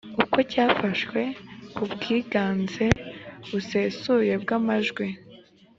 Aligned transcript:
uko 0.23 0.37
cyafashwe 0.51 1.21
ku 1.75 1.83
bwiganze 1.93 2.85
busesuye 3.49 4.33
bw 4.43 4.49
amajwi 4.59 5.07